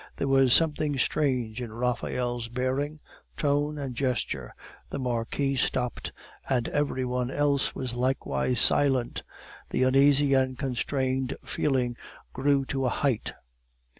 [0.17, 2.99] There was something strange in Raphael's bearing,
[3.37, 4.51] tone, and gesture;
[4.89, 6.11] the Marquis stopped,
[6.49, 9.21] and every one else was likewise silent.
[9.69, 11.97] The uneasy and constrained feeling
[12.33, 13.33] grew to a height.